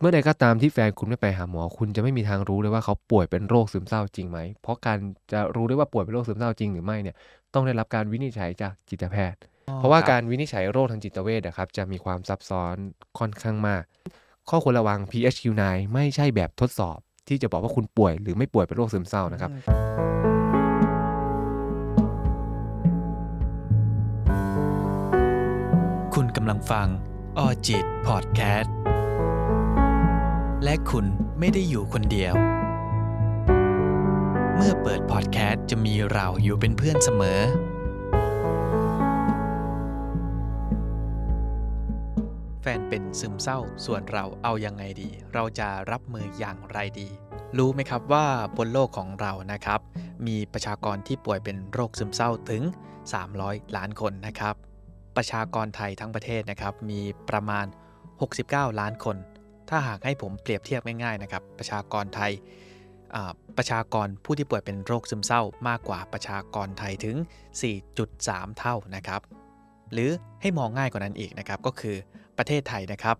[0.00, 4.98] เมื่อใดก็ตามที่แฟนคุณไม่ไปหาหมอ คุณจะไม่มีทางรู้เลยว่าเขาป่วยเป็นโรคซึมเศร้าจริงไหม เพราะการ
[5.32, 7.16] จะรู้ได้ว่าป่วยเป็นโรคซึมเศร้าจริงหรือไม่เนี่ย
[7.54, 9.40] ต้องได้รับการวินิจฉัยจากจิตแพทย์
[9.76, 12.74] เพราะว่าการวินิจฉัยโรคทางจิตเวชนะครับจะมีความซับซ้อน
[13.18, 13.82] ค่อนข้างมาก
[14.48, 15.62] ข้อควรระวัง PHQ-9
[15.94, 19.50] ไม่ใช่แบบทดสอบ ที่จะบอกว่าคุณป่วยหรือไม่ป่วยเป็นโรคซึมเศร้านะครับ
[26.14, 26.88] คุณกำลังฟัง
[27.38, 28.75] ออจิตพอดแคสต์
[30.64, 31.06] และคุณ
[31.38, 32.34] ไม่ได้อยู่คนเดียว
[34.54, 37.40] เมื่อเปิดพอดแคสต์จะมีเราอยู่เป็นเพื่อนเสมอ
[42.60, 47.08] แฟนเป็นซึมเศร้าส่วนเราเอายังไงดี เราจะรับมืออย่างไรดี
[47.58, 49.80] รู้ไหมครับว่าบนโลกของเรานะครับ
[50.26, 52.62] มีประชากรที่ป่วยเป็นโรคซึมเศร้าถึง
[53.18, 54.54] 300 ล้านคนนะครับ
[55.16, 57.00] ประชากรไทยทั้งประเทศนะครับมี
[57.30, 57.66] ประมาณ
[58.22, 59.16] 69 ล้านคน
[59.68, 62.32] ถ้าหากให้ผมเปรียบเทียบง่ายๆนะครับ ประชากรไทย
[63.56, 67.16] ประชากรผู้ที่ป่วยเป็นโรคซึมเศร้ามากกว่าประชากรไทยถึง
[67.86, 69.20] 4.3 เท่านะครับ
[69.92, 70.10] หรือ
[70.42, 71.96] ให้มองง่ายกว่านั้นอีกนะครับ ก็คือ
[72.38, 73.16] ประเทศไทยนะครับ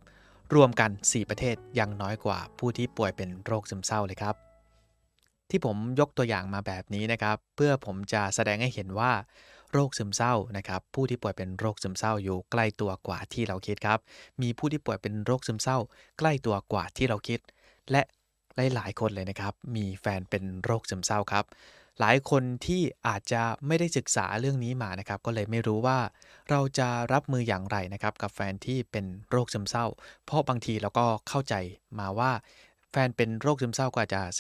[0.55, 4.35] รวมกัน 4 ประเทศยังน้อยกว่าผู้ที่ป่วยเป็นโรคซึมเศร้าเลยครับ
[5.51, 9.13] ที่ผมยกตัวอย่างมาแบบนี้นะครับ เพื่อผมจะแสดงให้เห็นว่า
[9.73, 13.99] โรคซึมเศร้านะครับ ผู้ที่ป่วยเป็นโรคซึมเศร้าอยู่ใกล้ตัวกว่าที่เราคิดครับ
[14.43, 15.79] มีผู้ที่ป่วยเป็นโรคซึมเศร้า
[16.19, 17.41] ใกล้ตัวกว่าที่เราคิด
[17.91, 18.03] และ
[18.75, 21.45] หลายๆคนเลยนะครับ มีแฟนเป็นโรคซึมเศร้าครับ
[22.01, 25.99] หลายคนที่อาจจะไม่ได้ศึกษาเรื่องนี้มานะครับ ก็เลยไม่รู้ว่า
[26.51, 29.87] เราจะรับมืออย่างไรนะครับ กับแฟนที่เป็นโรคซึมเศร้า
[30.25, 31.55] เพราะบางทีเราก็เข้าใจ
[31.99, 32.31] มาว่า
[32.91, 34.39] แฟนเป็นโรคซึมเศร้าก็อาจจะเ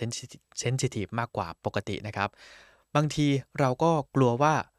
[0.62, 2.30] ซนซิทีฟมากกว่าปกตินะครับ
[2.96, 3.26] บางที
[3.60, 4.75] เราก็กลัวว่าอ่า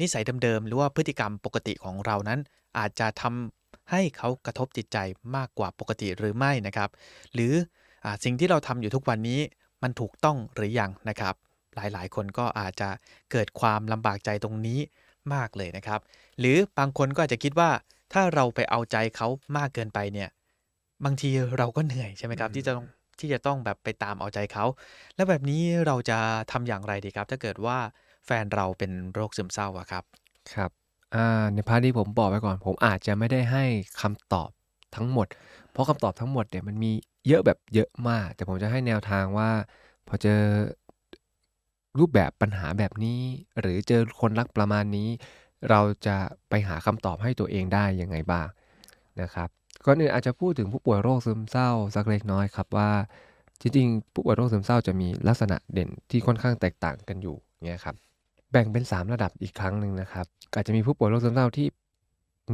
[0.00, 2.40] นิสัยเดิมๆหรือว่าพฤติกรรมปกติของเรานั้น
[2.78, 4.98] อาจจะทำให้เขากระทบจิตใจ
[5.36, 6.90] มากกว่าปกติหรือไม่นะครับ
[7.34, 7.52] หรือ
[8.04, 9.40] อาสิ่งที่เราทำอยู่ทุกวันนี้
[9.82, 11.34] มันถูกต้องหรือยังนะครับ
[11.76, 12.88] หลายๆ คนก็อาจจะ
[13.32, 14.78] เกิดความลำบากใจตรงนี้
[15.34, 16.00] มากเลยนะครับ
[16.38, 17.70] หรือบางคนก็อาจจะคิดว่า
[18.12, 20.28] ถ้าเราไปเอาใจเขามากเกินไปเนี่ย
[21.04, 22.86] บางทีเราก็เหนื่อยใช่ไหมครับที่จะต้อง
[23.20, 24.64] ที่จะต้องแบบไปตามเอาใจเขา
[25.14, 26.18] แล้วแบบนี้เราจะ
[26.52, 27.78] ทำอย่างไรดีครับ ถ้าเกิดว่า
[28.28, 30.04] แฟนเราเป็นโรคซึมเศร้าอะครับ
[30.54, 30.70] ครับ
[31.54, 33.64] ในพาร์ทที่ผมบอกไว้ก่อน ผมอาจจะไม่ได้ให้
[34.00, 34.50] คำตอบ
[34.96, 35.26] ทั้งหมด
[35.72, 36.92] เพราะคำตอบทั้งหมดเนี่ยมันมี
[37.28, 39.50] เยอะแบบเยอะมาก แต่ผมจะให้แนวทางว่า
[40.08, 40.40] พอเจอ
[41.98, 43.20] รูปแบบปัญหาแบบนี้
[43.60, 45.08] หรือเจอคนรักประมาณนี้
[45.70, 46.16] เราจะ
[46.48, 48.46] ไปหาคำตอบให้ตัวเองได้ยังไงบ้าง
[49.20, 49.48] นะครับ
[49.84, 52.90] ก่อนอื่นอาจจะพูดถึงผู้ป่วยโรคซึมเศร้าสักเล็กน้อยครับว่า
[53.60, 57.96] จริงๆผู้ป่วยโรคซึมเศร้าจะมีลักษณะเด่นที่ค่อนข้างแตกต่างกันอยู่เนี่ยครับ
[58.52, 61.66] แบ่งเป็น 3 ระดับอีกครั้งหนึ่งนะครับอาจจะมีผู้ป่วยโรคซึมเศร้าที่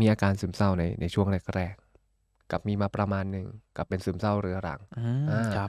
[0.00, 3.46] มีอาการซึมเศร้าในในช่วงแรกๆกับมีมาประมาณหนึ่ง
[3.76, 5.68] กับเป็นซึมเศร้าเรื้อรังอืมอ่าครับ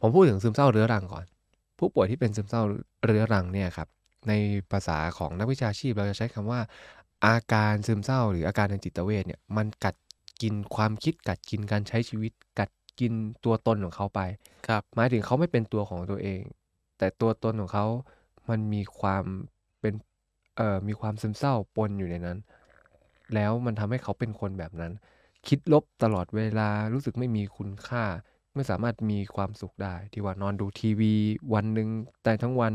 [0.00, 1.24] ผมพูดถึงซึมเศร้าเรื้อรังก่อน
[1.78, 2.62] ผู้ป่วยที่เป็นซึมเศร้า
[3.04, 3.88] เรื้อรังเนี่ยครับ
[4.28, 4.32] ใน
[4.72, 6.60] ภาษาของนักวิชาชีพเราจะใช้คำว่า
[7.26, 9.94] อาการซึมเศร้า หรืออาการทางจิตเวชเนี่ยมันกัด
[10.42, 13.12] กินความคิดกัดกินการใช้ชีวิต กัดกิน
[13.44, 14.20] ตัวตนของเขาไป
[14.68, 16.42] ครับหมายถึงเขาไม่เป็นตัวของตัวเอง
[16.98, 17.86] แต่ตัวตนของเขา
[18.50, 19.24] มันมีความ
[19.80, 19.94] เป็น
[20.56, 22.38] เอ่อมีความซึมเศร้าปนอยู่ในนั้น
[23.34, 24.92] แล้วมันทำให้เขาเป็นคนแบบนั้น
[25.48, 28.04] คิดลบตลอดเวลารู้สึกไม่มีคุณค่า
[28.54, 31.12] ไม่สามารถมีความสุขได้ ที่ว่านอนดูทีวี
[31.54, 31.88] วันหนึ่ง
[32.24, 32.72] แต่ทั้งวัน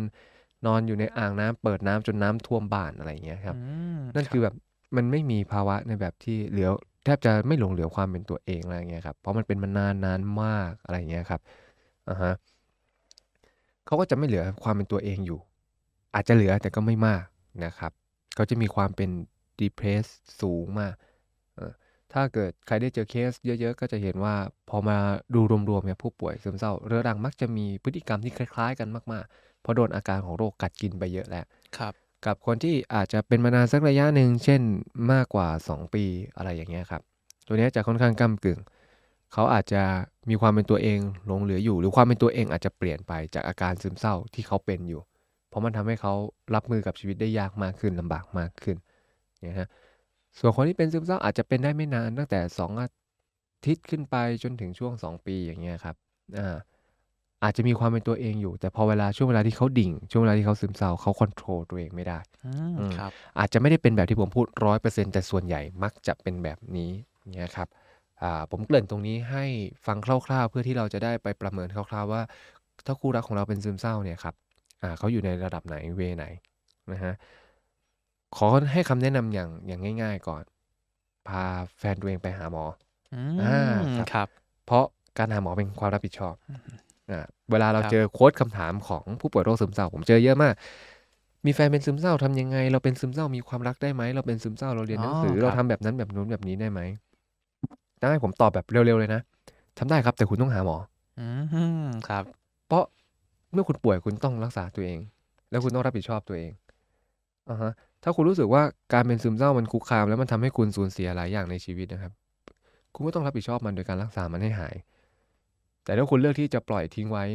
[0.66, 3.62] นอนอยู่ในอ่างน้ำเปิดน้ำจนน้ำท่วมบ้านอะไรอย่างเงี้ยครับอื
[3.96, 4.56] มนั่นคือแบบ
[4.96, 6.70] มันไม่มีภาวะในแบบที่เหลือ
[7.04, 11.42] แทบจะไม่หลงเหลือความเป็นตัวเองอะไรอย่างเงี้ยครับเพราะมันเป็นมานานนานมากอะไรอย่างเงี้ยครับ
[12.10, 12.34] อ่าฮะ
[13.86, 15.40] เขาก็จะไม่เหลือความเป็นตัวเองอยู่
[16.16, 17.24] อาจจะเหลือแต่ก็ไม่มาก
[17.66, 17.92] นะครับ
[18.36, 19.10] เขาจะมีความเป็น
[19.60, 20.06] depress
[20.42, 20.94] สูงมาก
[21.56, 21.72] เออ
[22.14, 24.36] ถ้าเกิดใครได้เจอเคสเยอะๆ ก็จะเห็นว่า
[24.70, 24.98] พอมา
[25.36, 31.46] ดูรวมๆเนี่ยผู้ป่วยซึมเศร้าเรื้อรังมักจะมีพฤติกรรมที่คล้ายๆ กันมากๆ เพราะโดนอาการของโรคกัดกินไปเยอะแล้ว
[31.78, 31.94] ครับ
[32.26, 34.62] กับคนที่อาจจะเป็นมานานสักระยะหนึ่งเช่น
[35.12, 36.04] มากกว่า 2 ปี
[36.38, 37.02] อะไรอย่างเงี้ยครับ
[37.48, 38.60] ตัวเนี้ยจะค่อนข้างก้ากึ่ง
[39.34, 39.84] เขาอาจจะ
[40.30, 45.02] มีความเป็นตัวเองหลงเหลืออยู่ หรือความเป็นตัวเองอาจจะเปลี่ยนไปจากอาการซึมเศร้าที่เขาเป็นอยู่
[45.50, 46.14] เพราะมันทำให้เขา
[46.56, 48.78] รับมือกับชีวิตได้ยากมากขึ้นลำบากมากขึ้น
[49.44, 49.70] เนี่ยฮะ
[50.40, 52.88] ส่วนคนที่เป็นซึมเศร้าอาจจะเป็นได้ไม่นานตั้งแต่ 2 อา
[53.68, 55.96] ทิตย์ขึ้นไปจนถึงช่วง 2 ปีอย่างเงี้ยครับ
[56.38, 56.56] อ่า
[57.44, 66.92] อาจจะมีความเป็นตัวเองอยู่ แต่พอเวลาช่วงเวลาที่เขาดิ่ง ช่วงเวลาที่เขาซึมเศร้าเขาควบคุมตัวเองไม่ได้อืมอืมครับอาจจะไม่ได้เป็นแบบที่ผมพูดร้อยเปอร์เซ็นแต่ส่วนใหญ่มักจะเป็นแบบนี้
[67.36, 67.68] เนี่ยครับ
[68.22, 69.46] อ่าผมเกริ่นตรงนี้ให้
[69.88, 72.22] ฟังคร่าวๆ เพื่อที่เราจะได้ไปประเมินคร่าวๆว่า
[72.86, 74.36] ถ้าคู่รักของเราเป็นซึมเศร้าเนี่ยครับ
[74.82, 76.26] อ่าเขาอยู่ในระดับไหนเวไหน
[76.92, 77.14] นะฮะ
[78.38, 80.44] ขอให้คำแนะนำอย่างอย่างง่าย ๆ ก่อน
[81.28, 81.44] พา
[81.78, 82.64] แฟนตัวเองไปหาหมอ
[83.14, 84.28] อือ่ามครับครับ
[84.66, 84.86] เพราะ
[85.18, 86.60] การหาหมอเป็นความรับผิดชอบอืม
[87.12, 87.20] อ่า
[87.52, 90.54] เวลาเราครับเจอโค้ดคำถามของผู้ป่วยโรคซึมเศร้า ผมเจอเยอะมาก
[91.46, 96.82] มีแฟนเป็นซึมเศร้าทำยังไง เราเป็นซึมเศร้ามีความรักได้ไหมเราเป็นซึมเศร้าเราเรียนหนังสืออ๋อเราครับทำแบบนั้นแบบนู้นแบบนี้ได้ไหม
[98.02, 99.22] ได้ผมตอบแบบเร็วๆเลยนะ
[99.78, 100.78] ทำได้ครับแต่คุณต้องหาหมอ
[101.20, 101.26] อื
[101.86, 102.24] มครับ
[102.68, 102.84] เพราะ
[103.54, 105.00] เมื่อคุณป่วยคุณต้องรักษาตัวเอง
[105.50, 106.52] แล้วคุณต้องรับผิดชอบตัวเอง
[107.50, 107.72] อ่าฮะ
[108.04, 108.64] ถ้าคุณรู้สึกว่า
[108.94, 112.14] การเป็นซึมเศร้ามันคุกคาม แล้วมันทำให้คุณสูญเสียหลายอย่างในชีวิตนะครับ
[112.94, 114.76] คุณก็ต้องรับผิดชอบมันโดยการรักษามันให้หาย
[115.84, 117.26] แต่ถ้าคุณเลือกที่จะปล่อยทิ้งไว้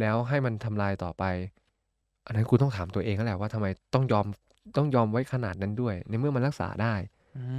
[0.00, 1.24] แล้วให้มันทำลายต่อไป
[2.26, 4.26] อันนั้นคุณต้องถามตัวเองนั่นแหละว่าทำไมต้องยอม
[4.76, 6.94] ต้องยอมไว้ขนาดนั้นด้วย ในเมื่อมันรักษาได้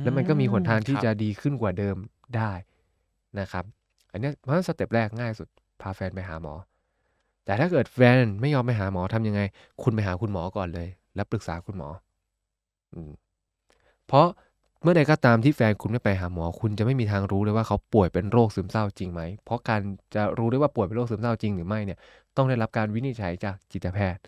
[0.04, 1.98] แล้วมันก็มีหนทางที่ครับจะดีขึ้นกว่าเดิม
[2.38, 2.52] ได้
[3.40, 3.66] นะครับ
[4.12, 5.48] อันเนี้ยเพราะฉะนั้น step แรกง่ายสุด
[5.82, 6.54] พาแฟนไปหาหมอ
[7.48, 9.42] แต่ถ้าเกิดแฟนไม่ยอมไปหาหมอทำยังไง
[9.84, 11.90] คุณไปหาคุณหมอก่อนเลย แล้วปรึกษาคุณหมอ
[12.94, 13.12] อืม
[14.08, 14.28] เพราะ
[14.82, 19.82] เมื่อใดก็ตามที่แฟนคุณไม่ไปหาหมอ คุณจะไม่มีทางรู้เลยว่าเขาป่วยเป็นโรคซึมเศร้าจริงไหม เพราะการ
[20.16, 22.00] จะรู้ได้ว่าป่วยเป็นโรคซึมเศร้าจริงหรือไม่เนี่ย
[22.38, 24.24] ต้องได้รับการวินิจฉัยจากจิตแพทย์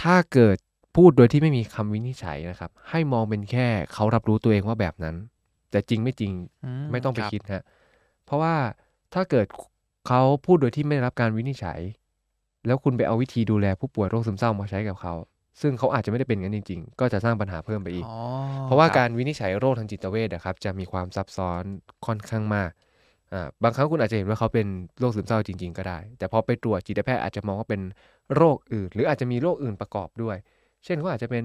[0.00, 0.56] ถ้าเกิด
[0.96, 5.16] พูดโดยที่ไม่มีคำวินิจฉัยนะครับ ให้มองเป็นแค่เขารับรู้ตัวเองว่าแบบนั้น
[5.70, 6.32] แต่จริงไม่จริง
[6.90, 7.64] ไม่ต้องไปรับคิดฮะ
[8.24, 8.54] เพราะว่า
[9.14, 9.46] ถ้าเกิด
[10.08, 11.80] เขาพูดโดยที่ไม่ได้รับการวินิจฉัย
[12.66, 15.14] แล้วคุณไปเอาวิธีดูแลผู้ป่วยโรคซึมเศร้ามาใช้กับเขา
[15.60, 18.16] ซึ่งเขาอาจจะไม่ได้เป็นงั้นจริง ๆ ก็จะสร้างปัญหาเพิ่มไปอีกอ๋อ
[18.64, 21.62] เพราะว่าคบการวินิจฉัยโรคทางจิตเวชนะครับจะมีความซับซ้อน
[22.06, 22.70] ค่อนข้างมาก
[23.32, 24.66] อ่าบางครั้งคุณอาจจะเห็นว่าเขาเป็น
[25.00, 27.80] โรคซึมเศร้าจริง ๆ ก็ได้ แต่พอไปตรวจจิตแพทย์อาจจะมองว่าเป็น
[28.36, 30.36] โรคอื่น หรืออาจจะมีโรคอื่นประกอบด้วย
[30.84, 31.44] เช่นเขาอาจจะเป็น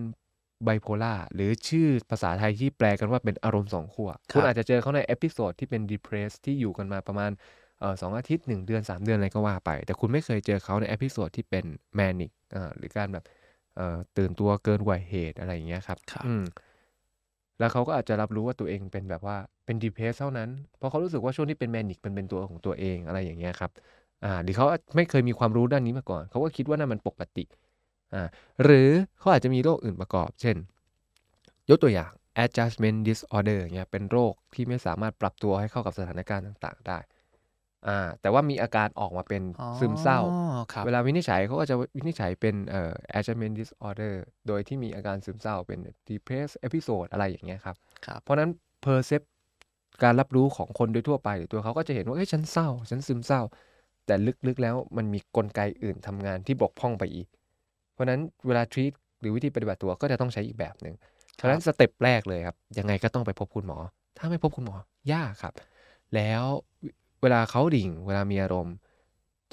[0.64, 7.65] ไบโพล่าหรือชื่อภาษาไทยที่แปลกันว่าเป็นอารมณ์สองขั้วคุณอาจจะเจอเขาใน episode ที่เป็น depress ที่อยู่กันมาประมาณเอ่อ
[8.02, 11.66] สองอาทิตย์หนึ่งเดือนสามเดือนอะไรก็ว่าไป แต่คุณไม่เคยเจอเขาใน episode ที่เป็น
[12.00, 13.24] manic อ่าหรือการแบบ
[13.76, 16.44] เอ่อตื่นตัวเกินกว่าเหตุอะไรอย่างเงี้ยครับครับอืม
[17.60, 23.72] แล้วเขาก็อาจจะรับรู้ว่าตัวเองเป็นแบบว่าเป็นดีเพสเท่านั้น เพราะเขารู้สึกว่าช่วงที่เป็นแมนิกมันเป็นตัวของตัวเองอะไรอย่างเงี้ยครับ
[24.24, 27.46] อ่าหรือเขาไม่เคยมีความรู้ด้านนี้มาก่อน เขาก็คิดว่านั่นมันปกติ
[28.14, 28.28] อ่า
[28.64, 28.90] หรือ
[29.20, 30.56] เขาอาจจะมีโรคอื่นประกอบ เช่น
[31.70, 32.12] ยกตัวอย่าง
[32.44, 36.98] adjustment disorder เงี้ยเป็นโรคที่ไม่สามารถปรับตัวให้เข้ากับสถานการณ์ต่าง ๆ ได้
[37.88, 40.20] อ่าแต่ว่ามีอาการออกมาเป็นอ๋อซึมเศร้า
[40.74, 44.16] ครับเวลาวินิจฉัยเขาก็จะวินิจฉัยเป็นเอ่อ adjustment disorder
[44.48, 45.80] โดยที่มีอาการซึมเศร้าเป็น
[46.10, 48.50] depressed episode อะไรอย่างเงี้ยครับครับเพราะฉะนั้น
[48.86, 49.26] percept
[50.04, 53.42] การรับรู้ของคนโดยทั่วไปหรือตัวเขาก็จะเห็นว่าเฮ้ยฉันเศร้า ฉันซึมเศร้า
[54.06, 54.16] แต่
[54.48, 57.28] ลึกๆแล้วมันมีกลไกอื่นทำงานที่บกพร่องไปอีก
[57.94, 60.96] เพราะฉะนั้นเวลา treat หรือวิธีปฏิบัติตัวก็จะต้องใช้อีกแบบหนึ่ง
[61.34, 63.78] เพราะฉะนั้นสเต็ปแรกเลยครับยังไงก็ต้องไปพบคุณหมอ
[64.18, 64.76] ถ้าไม่พบคุณหมอ
[65.14, 65.54] ยากครับ
[66.16, 66.44] แล้ว
[67.26, 68.76] เวลาเขาดิ่ง เวลามีอารมณ์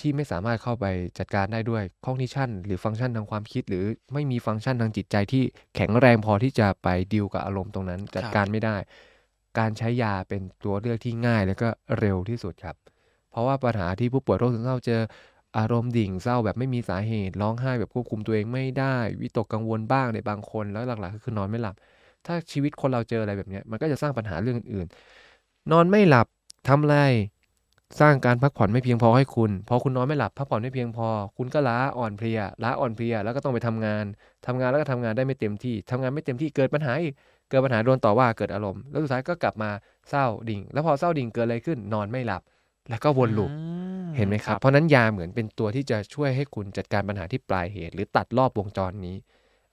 [0.00, 0.86] ที่ไม่สามารถเข้าไป
[1.18, 5.42] จัดการได้ด้วย cognition หรือฟังก์ชันทางความคิด หรือไม่มีฟังก์ชันทางจิตใจที่
[5.76, 8.76] แข็งแรงพอที่จะไปดิวกับอารมณ์ตรงนั้น จัดครับการไม่ได้
[9.58, 12.76] การใช้ยาเป็นตัวเลือกที่ง่ายแล้วก็เร็วที่สุดครับ
[13.30, 15.00] เพราะว่าปัญหาที่ผู้ป่วยโรคซึมเศร้าเจอ
[15.58, 21.74] อารมณ์ดิ่งเศร้าแบบไม่มีสาเหตุร้องไห้แบบควบคุมตัวเองไม่ได้ วิตกกังวลบ้างในบางคนแล้วหลักๆก็คือนอนไม่หลับ
[22.26, 26.26] ถ้าชีวิตคนเราเจออะไรแบบเนี้ยมันก็จะสร้างปัญหาเรื่องอื่นๆนอนไม่หลับ
[26.68, 26.98] ทำอะไร
[28.00, 34.04] สร้างการพักผ่อนไม่เพียงพอให้คุณ พอคุณนอนไม่หลับพักผ่อนไม่เพียงพอ คุณก็ล้าอ่อนเพลียล้าอ่อนเพลียแล้วก็ต้องไปทำงาน
[34.46, 37.14] ทำงานแล้วก็ทำงานได้ไม่เต็มที่ทำงานไม่เต็มที่เกิดปัญหาอีก
[37.48, 39.70] เกิดปัญหาโดนต่อว่าเกิดอารมณ์ แล้วสุดท้ายก็กลับมา
[40.10, 42.42] เศร้าดิ่ง แล้วพอเศร้าดิ่งเกิดอะไรขึ้นนอนไม่หลับ
[42.90, 43.56] แล้วก็วนลูปอื
[44.02, 49.16] มเห็นไหมครับ เพราะฉะนั้นยาเหมือนเป็นตัวที่จะช่วยให้คุณจัดการปัญหาที่ปลายเหตุ หรือตัดรอบวงจรนี้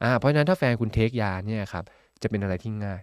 [0.03, 1.83] อ่าเพราะฉะนั้นถ้าแฟนคุณเทคยาเนี่ยครับ
[2.21, 3.01] จะเป็นอะไรที่ง่าย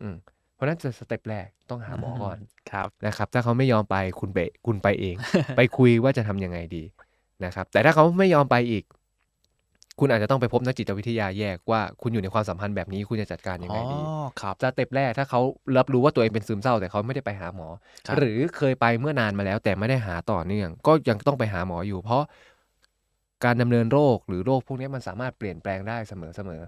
[0.00, 0.16] อืม
[0.56, 2.38] เพราะฉะนั้นสเต็ปแรกต้องหาหมอก่อน
[2.70, 5.16] ครับนะครับถ้าเขาไม่ยอมไปคุณไปคุณไปเอง
[5.56, 6.82] ไปคุยว่าจะทำยังไงดี
[7.44, 8.84] นะครับ แต่ถ้าเขาไม่ยอมไปอีก
[10.00, 15.40] คุณอาจจะต้องไปพบนักจิตวิทยาแยกว่าคุณอยู่ในความสัมพันธ์แบบนี้คุณจะจัดการยังไงดีอ๋อครับสเต็ปแรกถ้าเขา
[15.78, 17.68] รับรู้ว่าตัวเองเป็นซึมเศร้า แต่เขาไม่ได้ไปหาหมอ
[18.06, 22.22] ครับหรือเคยไปเมื่อนานมาแล้ว แต่ไม่ได้หาต่อเนื่อง ก็ยังต้องไปหาหมออยู่ เพราะ
[23.44, 26.62] การดำเนินโรคหรือโรคพวกนี้มันสามารถเปลี่ยนแปลงได้เสมอเสมอ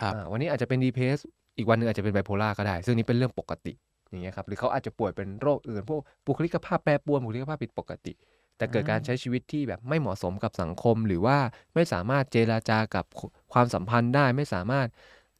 [0.00, 1.16] ครับอ่าวันนี้อาจจะเป็นดีเพส
[1.56, 3.72] อีกวันหนึงอาจจะเป็นไบโพล่าก็ได้ ซึ่งนี่เป็นเรื่องปกติ
[4.10, 8.12] อย่างเงี้ยครับหรือเขาอาจจะป่วยเป็นโรคอื่นพวกบุคลิกภาพแปรปรวนบุคลิกภาพผิดปกติ
[8.56, 11.38] แต่เกิดการใช้ชีวิตที่แบบไม่เหมาะสมกับสังคม หรือว่า
[11.74, 13.04] ไม่สามารถเจราจากับ
[13.52, 14.86] ความสัมพันธ์ได้ไม่สามารถ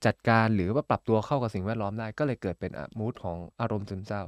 [0.07, 4.23] จัดการหรือว่าปรับตัวเข้ากับสิ่งแวดล้อมได้ ก็เลยเกิดเป็นมูดของอารมณ์ซึมเศร้า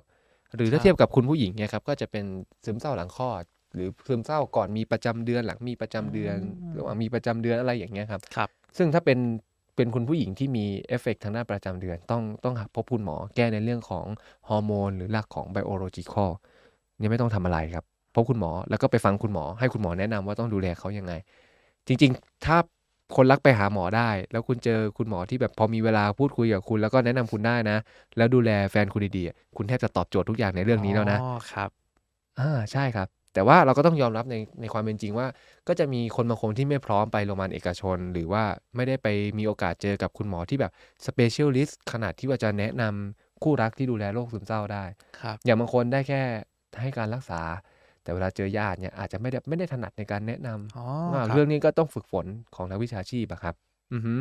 [0.56, 2.24] หรือถ้าครับเทียบกับคุณผู้หญิงเนี่ยครับก็จะเป็น
[2.64, 3.42] ซึมเศร้าหลังคลอด
[3.74, 6.36] หรือซึมเศร้าก่อนมีประจำเดือนหลังมีประจำเดือน
[6.76, 9.18] ระหว่างมีประจำเดือนอะไรอย่างเงี้ยครับครับ ซึ่งถ้าเป็น
[9.78, 14.06] เป็นคุณผู้หญิงที่มีเอฟเฟกต์ทางด้านประจำเดือน ต้องต้องหาพบคุณหมอแก้ในเรื่องของ
[14.48, 16.30] ฮอร์โมนหรือหลักของ biological
[16.98, 21.12] เนี่ยไม่ต้องทำอะไรครับพบคุณหมอแล้วก็ไปฟังคุณหมอ ให้คุณหมอแนะนำว่าต้องดูแลเขายังไง
[21.86, 22.56] จริง ๆ ถ้า
[23.16, 27.78] คนรักไปหาหมอได้ แล้วคุณเจอคุณหมอที่แบบพอมีเวลาพูดคุยกับคุณ แล้วก็แนะนำคุณได้นะ
[28.16, 31.70] แล้วดูแลแฟนคุณดีๆคุณแทบจะตอบโจทย์ทุกอย่างในเรื่องนี้แล้วนะอ๋อครับ
[32.38, 33.08] อาใช่ครับ
[33.38, 35.26] แต่ว่าเราก็ต้องยอมรับในในความเป็นจริงว่า
[35.68, 38.44] ก็จะมีคนบางคนที่ไม่พร้อมไปโรงพยาบาลเอกชน หรือว่า
[38.76, 40.72] ไม่ได้ไปมีโอกาสเจอกับคุณหมอที่แบบ
[41.06, 44.84] specialist ขนาดที่ว่าจะแนะนำคู่รักที่ดูแลโรคซึมเศร้าได้
[45.20, 46.22] ครับอย่างบางคนได้แค่
[46.80, 47.40] ให้การรักษา
[48.02, 53.54] แต่เวลาเจอญาติเนี่ยอาจจะไม่ได้ไม่ได้ถนัดในการแนะนำอ๋ออ่าครับเรื่องนี้ก็ต้องฝึกฝนของนักวิชาชีพอะครับ
[53.92, 54.14] อือฮึ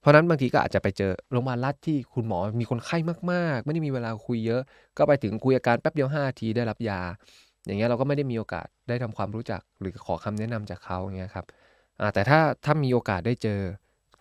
[0.00, 2.96] เพราะฉะนั้นบางทีก็อาจจะไปเจอโรงพยาบาลรัฐที่คุณหมอมีคนไข้
[3.32, 4.62] มากๆ ไม่ได้มีเวลาคุยเยอะ
[4.96, 7.00] ก็ไปถึงคุยอาการแป๊บเดียว5นาทีได้รับยา
[7.68, 11.44] อย่างเงี้ยเราก็ไม่ได้มีโอกาสได้ทำความรู้จักหรือขอคำแนะนำจากเขาอย่างเงี้ยครับ
[12.00, 13.60] อ่าแต่ถ้าถ้ามีโอกาสได้เจอ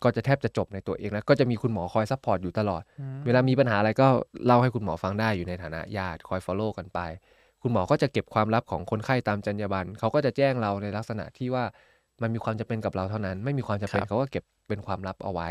[0.03, 4.07] ก็จะแทบจะจบในตัวเองแล้วก็จะมีคุณหมอคอย support อยู่ตลอดอืมเวลามีปัญหาอะไรก็
[4.45, 6.99] เล่าให้คุณหมอฟังได้อยู่ในฐานะญาติคอย follow กันไป
[7.61, 11.63] คุณหมอก็จะเก็บความลับของคนไข้ตามจรรยาบรรณเขาก็จะแจ้งเราในลักษณะที่ว่า
[12.21, 15.49] มันมีความจำเป็นกับเราเท่านั้น ไม่มีความจำเป็นครับเขาก็เก็บเป็นความลับเอาไว้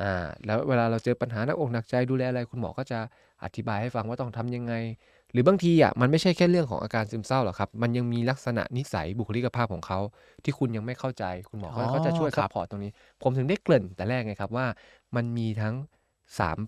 [0.00, 2.98] อ่าแล้วเวลาเราเจอปัญหาหนักอกหนักใจดูแลอะไร คุณหมอก็จะ
[3.44, 4.74] อธิบายให้ฟังว่าต้องทำยังไง
[5.32, 9.98] หรือบางทีอะมันไม่ใช่แค่เรื่องของอาการซึมเศร้าหรอกครับ มันยังมีลักษณะนิสัยบุคลิกภาพของเขา
[10.44, 12.90] ที่คุณยังไม่เข้าใจคุณหมออ๋อเขาจะช่วยครับ support ตรงนี้
[13.22, 14.66] ผมถึงได้เกริ่นแต่แรกไงครับว่า
[15.16, 15.74] มันมีทั้ง
[16.38, 16.58] สาม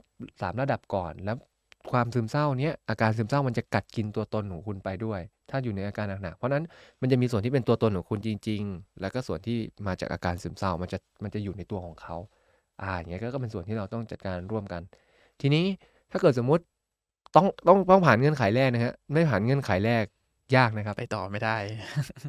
[0.41, 1.37] สามระดับก่อนแล้ว
[1.93, 6.65] ความซึมเศร้าเนี้ยอาการซึมเศร้ามันจะกัดกินตัวตนของคุณไปด้วย ถ้าอยู่ในอาการหนักๆเพราะฉะนั้น
[7.01, 12.17] มันจะมีส่วนที่เป็นตัวตนของคุณจริง ๆ แล้วก็ส่วนที่มาจากอาการซึมเศร้ามันจะมันจะอยู่ในตัวของเขา
[12.83, 14.83] อ่าอย่างเงี้ยก็ก็เป็นส่วนที่เราต้องจัดการร่วมกัน
[15.41, 15.65] ทีนี้
[16.11, 16.63] ถ้าเกิดสมมุติ
[17.37, 20.05] ต้องต้องต้องผ่านเงื่อนไขแรกนะฮะไม่ผ่านเงื่อนไขแรก
[20.57, 21.57] ยากนะครับ ไปต่อไม่ได้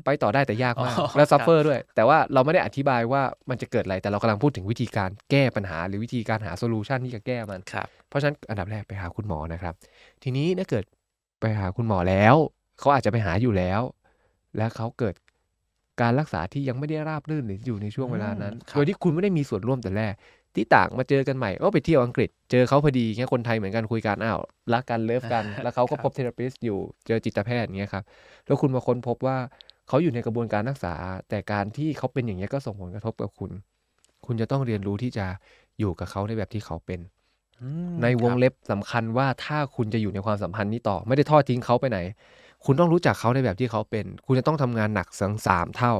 [0.05, 9.73] ไปต่อได้แต่ยากมากอ๋อแล้วครับ suffer ด้วย แต่ว่าเราไม่ได้อธิบายว่ามันจะเกิดอะไร แต่เรากำลังพูดถึงวิธีการแก้ปัญหา หรือวิธีการหา solution ที่จะแก้มันครับเพราะฉะนั้นอันดับแรกไปหาคุณหมอนะครับ
[10.23, 10.85] ทีนี้ถ้าเกิด
[11.41, 12.35] ไปหาคุณหมอแล้ว
[12.79, 13.81] เขาอาจจะไปหาอยู่แล้ว
[14.57, 15.15] แล้วเขาเกิด
[16.01, 20.13] การรักษาที่ยังไม่ได้ราบรื่นหรืออยู่ในช่วงเวลานั้นอืมครับโดยที่คุณไม่ได้มีส่วนร่วมแต่แรก
[20.55, 24.39] ที่ต่างมาเจอกันใหม่ก็ไปเที่ยวอังกฤษ เจอเขาพอดีเงี้ยคนไทยเหมือนกันคุยกันอ้าว
[24.73, 28.03] รักกันเลิฟกัน แล้วเขาก็พบเทอราปิสต์อยู่เจอจิตแพทย์อย่างเงี้ยครับ
[28.45, 29.37] แล้วคุณมาค้นพบว่า
[29.87, 30.93] เขาอยู่ในกระบวนการรักษา
[31.29, 33.51] แต่การที่เขาเป็นอย่างนี้ยก็ส่งผลกระทบกับคุณ
[34.25, 35.25] คุณจะต้องเรียนรู้ที่จะ
[35.79, 36.99] อยู่กับเขาในแบบที่เขาเป็น
[37.61, 37.67] อื
[37.99, 41.99] มครับในวงเล็บสำคัญว่าถ้าคุณจะอยู่ในความสัมพันธ์นี้ต่อ ไม่ได้ทอดทิ้งเขาไปไหน
[42.65, 45.93] คุณต้องรู้จักเขาในแบบที่เขาเป็น คุณจะต้องทำงานหนักสองสามเท่า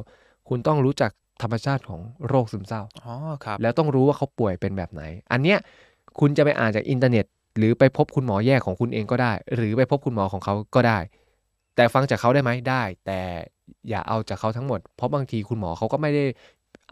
[0.49, 5.57] คุณต้องรู้จัก ธรรมชาติของโรคซึมเศร้าอ๋อครับแล้วต้องรู้ว่าเขาป่วยเป็นแบบไหน อันเนี้ย
[6.19, 7.25] คุณจะไปอ่านจากอินเทอร์เน็ต
[7.57, 10.99] หรือไปพบคุณหมอแยกของคุณเองก็ได้ หรือไปพบคุณหมอของเขาก็ได้
[11.75, 13.19] แต่ฟังจากเขาได้ไหมได้ แต่
[13.89, 16.25] อย่าเอาจากเขาทั้งหมด เพราะบางทีคุณหมอเขาก็ไม่ได้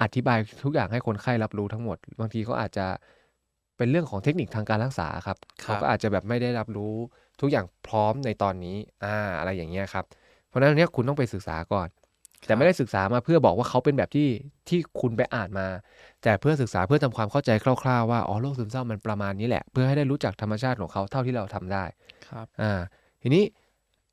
[0.01, 2.85] อธิบายทุกอย่างให้คนไข้รับรู้ทั้งหมด บางทีเขาอาจจะ
[3.77, 6.93] เป็นเรื่องของเทคนิคทางการรักษาครับครัเขาบก็อาจจะแบบไม่ได้รับรู้
[7.41, 8.75] ทุกอย่างพร้อมในตอนนี้
[9.05, 10.05] อ่าอะไรอย่างเงี้ยครับ
[10.47, 11.87] เพราะฉะนั้นเนี้ยคุณต้องไปศึกษาก่อน
[12.45, 14.27] แต่ไม่ได้ศึกษามาเพื่อบอกว่าเขาเป็นแบบที่
[14.69, 15.67] ที่คุณไปอ่านมา
[16.23, 17.51] แต่เพื่อศึกษาเพื่อทำความเข้าใจ
[17.83, 21.83] คร่าวๆว่าอ๋อโรคซึมเศร้ามันประมาณนี้แหละ เพื่อให้ได้รู้จักธรรมชาติของเขาเท่าที่เราทำได้
[22.27, 22.81] ครับอ่า
[23.21, 23.43] ทีนี้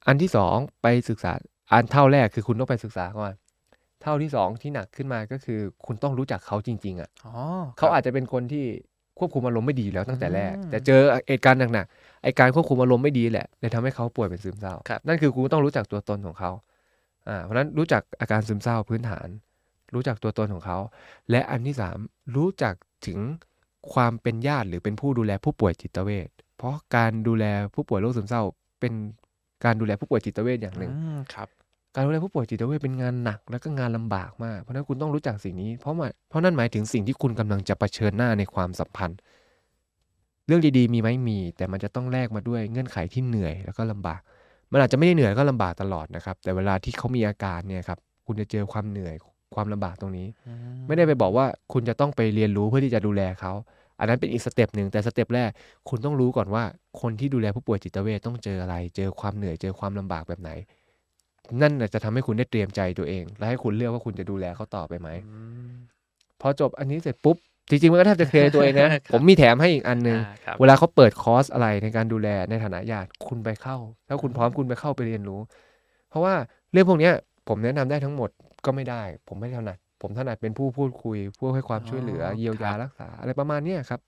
[0.06, 1.32] อันที่สองไปศึกษา
[1.72, 3.32] อันเท่าแรกคือคุณต้องไปศึกษาก่อน
[4.02, 7.34] เท่าที่สองที่หนักขึ้นมาก็คือ คุณต้องรู้จักเขาจริง ๆ อะอ๋อ
[7.78, 8.64] เขาอาจจะเป็นคนที่
[9.18, 16.50] ควบคุมอารมณ์ไม่ดีแล้วตั้งแต่แรกอืมแต่เจอเหตุการณ์หนักๆไอการควบคุมอารมณ์ไม่ดีแหละเลยทำให้เขาป่วยเป็นซึมเศร้าครับนั่นคือคุณต้องรู้จักตัวตนของเขา
[17.28, 19.28] อ่าเพราะฉะนั้นรู้จักอาการซึมเศร้าพื้นฐาน
[19.94, 20.78] รู้จักตัวตนของเขา
[21.30, 21.98] และอันที่สาม
[22.36, 22.74] รู้จัก
[23.06, 23.18] ถึง
[23.92, 26.28] ความเป็นญาติหรือเป็นผู้ดูแลผู้ป่วยจิตเวช
[26.58, 28.42] เพราะการดูแลผู้ป่วยโรคซึมเศร้า
[28.80, 28.92] เป็น
[29.64, 31.48] การดูแลผู้ป่วยจิตเวชอย่างหนึ่งอืมครับ
[31.94, 39.18] การดูแลผู้ป่วยจิตเวชเป็นงานหนักแล้วก็งานลำบากมาก เพราะฉะนั้นคุณต้องรู้จักสิ่งนี้ เพราะมันเพราะนั่นหมายถึงสิ่งที่คุณกำลังจะเผชิญหน้าในความสัมพันธ์
[40.46, 44.20] เรื่องดีๆ มีไหมมี แต่มันจะต้องแลกมาด้วยเงื่อนไขที่เหนื่อยแล้วก็ลำบาก
[44.72, 49.14] มันอาจจะไม่ได้เหนื่อยก็ลำบากตลอดนะครับ แต่เวลาที่เขามีอาการเนี่ยครับคุณจะเจอความเหนื่อย
[49.54, 50.52] ความลำบากตรงนี้อื
[50.86, 53.52] ไม่ได้ไปบอกว่าคุณจะต้องไปเรียนรู้เพื่อที่จะดูแลเขา
[53.98, 55.50] อันนั้นเป็นอีก step หนึ่งแต่ step แรก
[55.88, 56.62] คุณต้องรู้ก่อนว่า
[57.00, 60.50] คนที่ดูแลผู้ป่วยจิตเวชต้องเจออะไร เจอความเหนื่อยเจอความลำบากแบบไหน
[61.60, 65.38] นั่นน่ะจะทำให้คุณได้เตรียมใจตัวเอง และให้คุณเลือกว่าคุณจะดูแลเขาต่อไปไหมอื
[65.70, 65.72] ม
[66.40, 67.36] พอจบอันนี้เสร็จปุ๊บ
[67.68, 73.76] จริงๆมันก็แทบจะเคลียร์ตัวเองนะครับผมมีแถมให้อีกอันหนึ่งอ่าครับเวลาเขาเปิดคอร์สอะไรในการดูแลในฐานะญาติคุณไปเข้า
[74.08, 75.40] ถ้าคุณพร้อมคุณไปเข้าไปเรียนรู้
[76.10, 76.34] เพราะว่า
[76.72, 77.12] เรื่องพวกเนี้ย
[77.48, 78.30] ผมแนะนำได้ทั้งหมด
[78.64, 84.00] ก็ไม่ได้ ผมไม่ถนัดผมถนัดเป็นผู้พูดคุยผู้ให้ความช่วยเหลือเยียวยารักษา อะไรประมาณเนี้ยครับ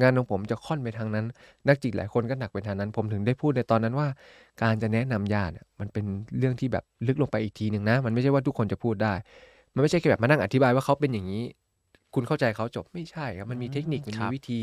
[0.00, 1.26] งานของผมจะค่อนไปทางนั้น
[1.68, 4.08] นักจิตหลายคนก็หนักไปทางนั้น ผมถึงได้พูดในตอนนั้นว่า
[4.62, 6.04] การจะแนะนำญาติเนี่ยมันเป็น
[6.38, 9.14] เรื่องที่แบบลึกลงไปอีกทีหนึ่งนะ มันไม่ใช่ว่าทุกคนจะพูดได้
[9.74, 11.42] มันไม่ใช่แค่แบบมานั่งอธิบายว่าเขาเป็นอย่างนี้
[12.14, 14.60] คุณเข้าใจเขาจบไม่ใช่ครับมันมีเทคนิคมันครัมีบวิธี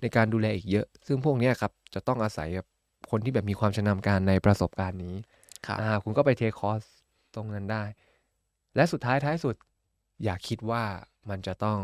[0.00, 2.66] ในการดูแลอีกเยอะ ซึ่งพวกเนี้ยครับจะต้องอาศัยแบบ
[3.10, 5.14] คนที่แบบมีความชำนาญการในประสบการณ์นี้
[5.66, 6.82] ครับอ่าคุณก็ไปเทคคอร์ส
[7.34, 7.82] ตรงนั้นได้
[8.76, 9.56] และสุดท้ายท้ายสุด
[10.24, 10.82] อย่าคิดว่า
[11.30, 11.78] มันจะต้อง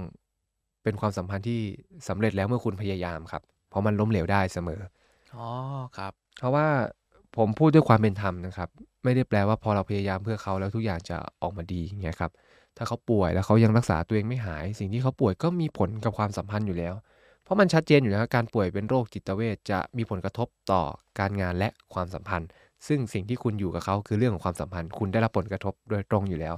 [0.83, 1.61] เป็นความสัมพันธ์ที่
[2.09, 4.81] สำเร็จแล้วเมื่อคุณพยายามครับ เพราะมันล้มเหลวได้เสมอ
[5.35, 5.47] อ๋อ
[5.97, 6.67] ครับ เพราะว่า
[7.37, 8.69] ผมพูดด้วยความเป็นธรรมนะครับ
[9.05, 12.31] ไม่ได้แปลว่าพอเราพยายามเพื่อเขาแล้วทุกอย่างจะออกมาดีอย่างเงี้ยครับ
[12.81, 16.95] ถ้าเขาป่วยแล้วเขายังรักษาตัวเองไม่หาย สิ่งที่เขาป่วยก็มีผลกับความสัมพันธ์อยู่แล้ว
[17.45, 20.83] เพราะมันชัดเจนอยู่แล้วการป่วยเป็นโรคจิตเวชจะมีผลกระทบต่อ
[21.19, 22.49] การงานและความสัมพันธ์
[22.87, 26.55] ซึ่งสิ่งที่คุณอยู่กับเขาคือเรื่องของความสัมพันธ์ คุณได้รับผลกระทบโดยตรงอยู่แล้ว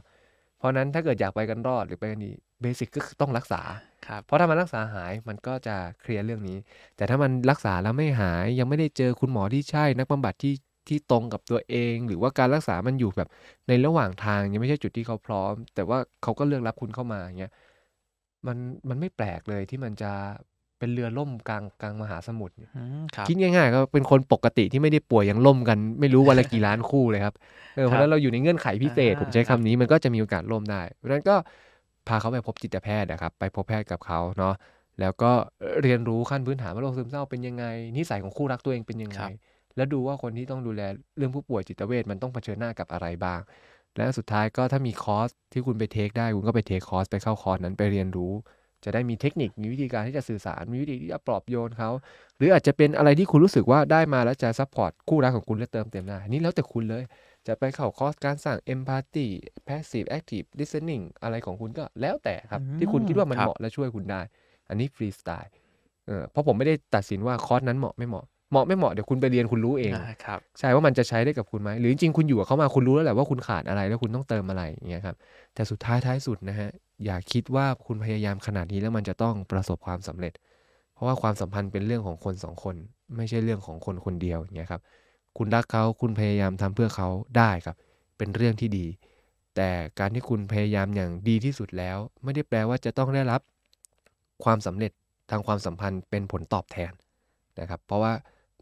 [0.59, 3.61] เพราะนั้นถ้าเกิดอยากไปกันรอดหรือไปกันดีเบสิกก็คือต้องรักษา
[4.07, 6.59] ครับเพราะถ้ามันรักษาหายมันก็จะเคลียร์เรื่องนี้
[6.97, 10.52] แต่ถ้ามันรักษาแล้วไม่หายยังไม่ได้เจอคุณหมอที่ใช่นักบำบัดที่
[10.88, 13.28] ที่ตรงกับตัวเอง หรือว่าการรักษามันอยู่แบบ
[13.68, 17.52] ในระหว่างทางยังไม่ใช่จุดที่เขาพร้อม แต่ว่าเขาก็เลือกรับคุณเข้ามาอย่างเงี้ย
[18.46, 18.56] มัน
[18.88, 20.12] มันไม่แปลกเลยที่มันจะ
[20.78, 27.34] เป็นเรือล่มกลางกลางมหาสมุทรเนี่ยอืมครับคิดง่ายๆก็เป็นคนปกติที่ไม่ได้ป่วยยังล่มกัน ไม่รู้วันละกี่ล้านคู่เลยครับ
[27.74, 31.36] เออเพราะฉะนั้นเราอยู่ในเงื่อนไขพิเศษอ่าผมใช้คำนี้มันก็จะมีโอกาสล่มได้เพราะฉะนั้นก็
[32.08, 34.54] พาเขาไปพบจิตแพทย์นะครับไปพบแพทย์กับเขาเนาะ
[35.00, 35.30] แล้วก็
[35.82, 37.64] เรียนรู้ขั้นพื้นฐานว่าโรคซึมเศร้าเป็นยังไง
[37.96, 39.30] นิสัยของคู่รักตัวเองเป็นยังไงครับ
[39.76, 40.83] แล้วดูว่าคนที่ต้องดูแล
[41.17, 43.41] เรื่องผู้ป่วยจิตเวชมันต้องเผชิญหน้ากับอะไรบ้าง
[43.97, 48.33] และสุดท้ายก็ถ้ามีคอร์สที่คุณไป take ได้คุณก็ไป take คอร์สไปเข้าคอร์สนั้นไปเรียนรู้
[48.85, 51.91] จะได้มีเทคนิคมีวิธีการที่จะสื่อสารมีวิธีที่จะปลอบโยนเขา
[52.37, 57.02] หรืออาจจะเป็นอะไรที่คุณรู้สึกว่าได้มาแล้วจะ support คู่รักของคุณและเติมเต็มได้อันนี่แล้วแต่คุณเลย
[57.47, 59.26] จะไปเข้าคอร์สการสร้าง empathy
[59.69, 64.21] passive active listening อะไรของคุณก็แล้วแต่ครับอืมที่คุณคิดว่ามันครับเหมาะและช่วยคุณได้
[64.69, 65.52] อันนี้ฟรีสไตล์
[66.07, 75.16] เออเพราะผมไม่ได้ตัดสินว่าคอร์สนั้นเหมาะไม่เหมาะ เหมาะไม่เหมาะเดี๋ยวคุณไปเรียนคุณรู้เองอ่าครับใช่ว่ามันจะใช้ได้กับคุณไหมหรือจริงๆคุณอยู่กับเขามาคุณรู้แล้วแหละว่าคุณขาดอะไรแล้วคุณต้องเติมอะไรอย่างเงี้ยครับ
[75.54, 76.68] แต่สุดท้ายท้ายสุดนะฮะ
[77.04, 80.32] อย่าคิดว่าคุณพยายามขนาดนี้แล้วมันจะต้องประสบความสำเร็จ
[80.94, 82.76] เพราะว่าความสัมพันธ์เป็นเรื่องของคนสองคน
[83.16, 84.82] ไม่ใช่เรื่องของคนคนเดียวอย่างเงี้ยครับ
[85.38, 87.76] คุณรักเขาคุณพยายามทำเพื่อเขาได้ครับ
[88.18, 88.87] เป็นเรื่องที่ดี
[89.56, 93.40] แต่การที่คุณพยายามอย่างดีที่สุดแล้ว ไม่ได้แปลว่าจะต้องได้รับ
[94.44, 94.92] ความสำเร็จ
[95.30, 96.92] ทางความสัมพันธ์เป็นผลตอบแทน
[97.61, 98.12] นะครับ เพราะว่า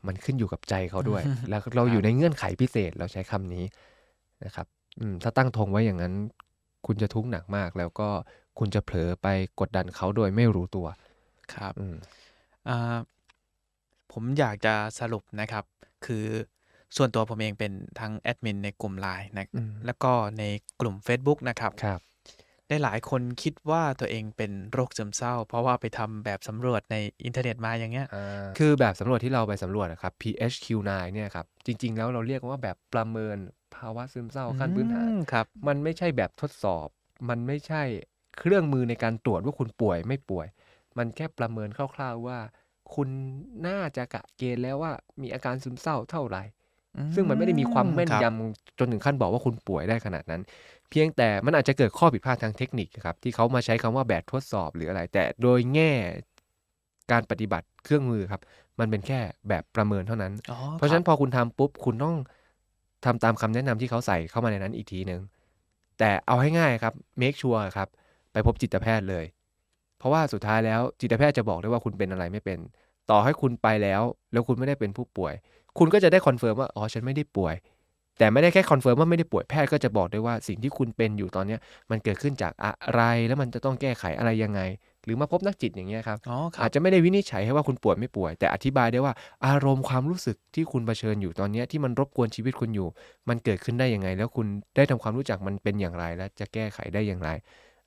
[0.06, 3.64] มันขึ้นอยู่กับใจเขาด้วย แล้วเราอยู่ในเงื่อนไขพิเศษเราใช้คำนี้
[4.44, 4.66] นะครับ
[5.00, 6.14] อืมถ้าตั้งธงไว้อย่างนั้น
[6.86, 8.08] คุณจะทุกข์หนักมาก แล้วก็
[8.58, 9.26] คุณจะเผลอไป
[9.60, 10.86] กดดันเขาโดยไม่รู้ตัว
[11.54, 11.96] ครับอืม
[12.68, 12.96] อ่า
[14.12, 15.64] ผมอยากจะสรุปนะครับ
[16.06, 16.24] คือ
[16.96, 20.42] ส่วนตัวผมเองเป็นทั้งแอดมินในกลุ่มไลน์นะอืมแล้วก็ใน
[20.80, 22.00] กลุ่ม Facebook นะครับครับ
[22.70, 33.36] ได้หลายคนคิดว่าตัวเองเป็นโรคซึมเศร้า เพราะว่าไปทำแบบสำรวจในอินเทอร์เน็ตมาอย่างเงี้ยอ่าคือแบบสำรวจที่เราไปสำรวจนะครับ PHQ9 เนี่ยครับจริง ๆ แล้วเราเรียกว่าแบบประเมิน
[33.76, 36.86] ภาวะซึมเศร้าขั้นพื้นฐานอืมครับมันไม่ใช่แบบทดสอบ
[37.28, 37.82] มันไม่ใช่
[38.38, 40.46] เครื่องมือในการตรวจว่าคุณป่วยไม่ป่วย
[40.98, 42.38] มันแค่ประเมินคร่าวๆว่า
[42.94, 43.08] คุณ
[43.66, 46.42] น่าจะกะเกณฑ์แล้วว่ามีอาการซึมเศร้าเท่าไหร่
[47.14, 50.42] ซึ่งมันไม่ได้มีความแม่นครับยำจนถึงขั้นบอกว่าคุณป่วยได้ขนาดนั้น
[50.90, 55.92] เพียงแต่มันอาจจะเกิดข้อผิดพลาดทางเทคนิคครับที่เขามาใช้คำว่าแบบทดสอบหรืออะไร แต่โดยแง่
[57.10, 58.40] การปฏิบัติเครื่องมือครับ
[58.80, 62.14] มันเป็นแค่แบบประเมินเท่านั้นอ๋อเพราะฉะนั้นพอคุณทำปุ๊บคุณต้อง
[63.04, 65.20] ทำตามคำแนะนำที่เขาใส่เข้ามาในนั้นอีกทีหนึ่ง
[65.98, 67.88] แต่เอาให้ง่ายครับ make sure ครับ
[68.32, 69.24] ไปพบจิตแพทย์เลย
[69.98, 72.58] เพราะว่าสุดท้ายแล้วจิตแพทย์จะบอกได้ว่าคุณเป็นอะไรไม่เป็น
[73.10, 75.34] ต่อให้คุณไปแล้ว แล้วคุณไม่ได้เป็นผู้ป่วย
[75.78, 77.54] คุณก็จะได้ confirm ว่าอ๋อฉันไม่ได้ป่วย
[78.20, 84.60] แต่ไม่ได้แค่ confirm ว่าไม่ได้ป่วยแพทย์ก็จะบอกได้ว่าสิ่งที่คุณเป็นอยู่ตอนเนี้ยมันเกิดขึ้นจากอะไรแล้วมันจะต้องแก้ไขอะไรยังไง
[85.04, 89.12] หรือมาพบนักจิตอย่างเงี้ยครับอ๋อครัอาบจจะไม่ได้วินิจฉัยให้ว่าคุณป่วยไม่ป่วย แต่อธิบายได้ว่า
[89.46, 92.88] อารมณ์ความรู้สึกที่คุณเผชิญอยู่ตอนเนี้ยที่มันรบกวนชีวิตคุณอยู่
[93.28, 97.30] มันเกิดขึ้นได้ยังไง แล้วคุณได้ทำความรู้จักมันเป็นอย่างไร และจะแก้ไขได้อย่างไร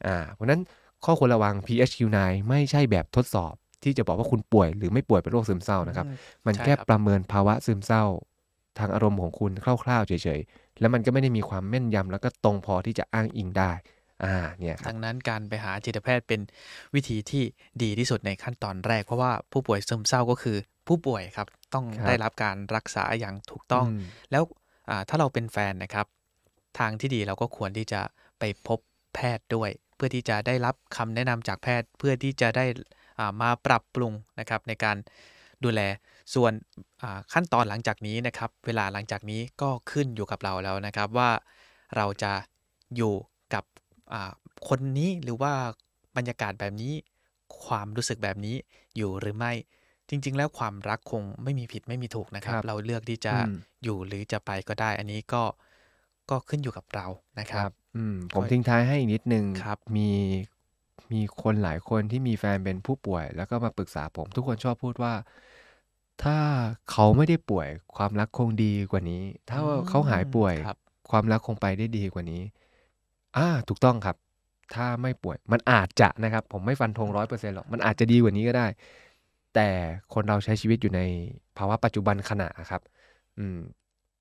[0.05, 0.61] อ่าเพราะฉะนั้น
[1.05, 2.17] ข้อควรระวัง PHQ9
[2.49, 6.13] ไม่ใช่แบบทดสอบที่จะบอกว่าคุณป่วยหรือไม่ป่วยเป็นโรคซึมเศร้านะครับอืม
[6.45, 8.03] มันใช่แค่ครับประเมินภาวะซึมเศร้า
[8.79, 9.51] ทางอารมณ์ของคุณ
[9.83, 13.71] คร่าวๆเฉยๆ แล้วมันก็ไม่ได้มีความแม่นยำแล้วก็ตรงพอที่จะอ้างอิงได้
[14.23, 16.41] อ่าเนี่ยครับดังนั้นการไปหาจิตแพทย์เป็น
[16.95, 17.43] วิธีที่
[17.83, 20.57] ดีที่สุดในขั้นตอนแรก เพราะว่าผู้ป่วยซึมเศร้าก็คือ
[20.87, 23.87] ผู้ป่วยครับต้องครับได้รับการรักษาอย่างถูกต้องม
[24.31, 24.43] แล้ว
[24.89, 26.05] อ่าถ้าเราเป็นแฟนนะครับ
[26.79, 28.01] ทางที่ดีเราก็ควรที่จะ
[28.39, 28.79] ไปพบ
[29.15, 32.65] แพทย์ด้วย เพื่อที่จะได้รับคำแนะนำจากแพทย์ เพื่อที่จะได้
[33.19, 34.97] อ่ามาปรับปรุงนะครับในการ
[35.63, 35.81] ดูแล
[36.33, 36.53] ส่วน
[37.01, 41.29] อ่าขั้นตอนหลังจากนี้นะครับ เวลาหลังจากนี้ก็ขึ้นอยู่กับเราแล้วนะครับว่า
[41.95, 42.33] เราจะ
[42.95, 43.13] อยู่
[43.53, 43.63] กับ
[44.13, 44.31] อ่า
[44.69, 45.53] คนนี้หรือว่า
[46.17, 46.93] บรรยากาศแบบนี้
[47.65, 48.55] ความรู้สึกแบบนี้
[48.97, 49.51] อยู่หรือไม่
[50.09, 53.51] จริง ๆ แล้วความรักคงไม่มีผิดไม่มีถูกนะครับครับเราเลือกที่จะอืม
[53.83, 55.43] อยู่หรือจะไปก็ได้ อันนี้ก็
[56.29, 57.07] ก็ขึ้นอยู่กับเรา
[57.39, 60.09] นะคครัรับบอืมผมก็ทิ้งท้ายให้อีกนิดนึงครับมี
[61.11, 65.13] มีคนหลายคนที่มีแฟนเป็นผู้ป่วย แล้วก็มาปรึกษาผม ทุกคนชอบพูดว่า
[66.21, 66.37] ถ้า
[66.91, 70.77] เขาไม่ได้ป่วยความรักคงดีกว่านี้ ถ้าเขาหายป่วยครับ
[71.11, 72.41] ความรักคงไปได้ดีกว่านี้
[73.37, 74.15] อ่า ถูกต้องครับ
[74.73, 78.67] ถ้าไม่ป่วย มันอาจจะนะครับ ผมไม่ฟันธงร้อยเปอร์เซ็นต์หรอก มันอาจจะดีกว่านี้ก็ได้
[79.55, 79.69] แต่
[80.13, 81.01] คนเราใช้ชีวิตอยู่ใน
[81.57, 82.81] ภาวะปัจจุบันขณะครับ
[83.37, 83.59] อืม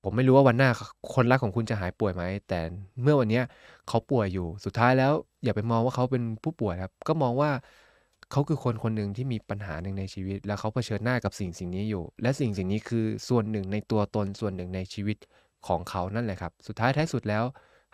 [0.03, 0.69] ผมไม่รู้ว่าวันหน้า
[1.13, 2.59] คนรักของคุณจะหายป่วยไหม แต่
[3.01, 3.43] เมื่อวันเนี้ย
[3.87, 7.49] เขาป่วยอยู่ สุดท้ายแล้ว อย่าไปมองว่าเขาเป็นผู้ป่วยครับ ก็มองว่า
[8.31, 15.17] เขาคือคนคนหนึ่งที่มีปัญหาหนึ่งในชีวิต แล้วเขาเผชิญหน้ากับสิ่งสิ่งนี้อยู่ และสิ่งสิ่งนี้คือส่วนหนึ่งในตัวตนส่วนหนึ่งในชีวิต
[15.67, 17.43] ของเขานั่นแหละครับ สุดท้ายท้ายสุดแล้ว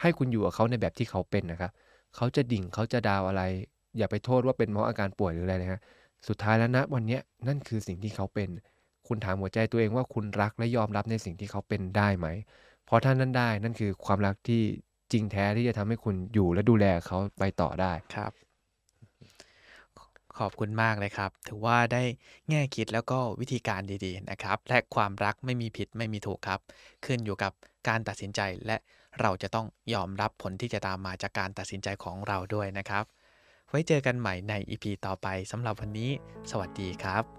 [0.02, 1.72] ให้คุณอยู่กับเขาในแบบที่เขาเป็นนะครับ
[2.16, 3.44] เขาจะดิ่งเขาจะดาวอะไร
[3.98, 5.82] อย่าไปโทษว่าเป็นเพราะอาการป่วยหรืออะไรนะฮะ
[6.28, 8.50] สุดท้ายแล้วนะวันนี้นั่นคือสิ่งที่เขาเป็น
[9.08, 12.28] คุณถามหัวใจตัวเองว่าคุณรักและยอมรับในสิ่งที่เขาเป็นได้ไหม
[12.86, 14.62] เพราะถ้านั้นได้นั่นคือความรักที่
[15.12, 18.49] จริงแท้ที่จะทำให้คุณอยู่และดูแลเขาไปต่อได้ครับ
[20.40, 22.04] ขอบคุณมากเลยครับ ถือว่าได้
[22.50, 26.60] แง่คิดแล้วก็วิธีการดีๆนะครับ และความรักไม่มีผิดไม่มีถูกครับ
[27.06, 27.52] ขึ้นอยู่กับ
[27.88, 28.78] การตัดสินใจและ
[29.22, 33.04] เราจะต้องยอมรับผลที่จะตามมาจากการตัดสินใจของเราด้วยนะครับ
[33.70, 36.12] ไว้เจอกันใหม่ใน EP ต่อไปสำหรับวันนี้
[36.52, 37.39] สวัสดีครับ